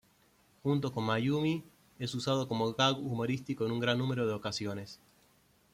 [0.63, 1.63] Junto con Mayumi
[1.99, 4.99] es usado como gag humorístico en un gran número de ocasiones.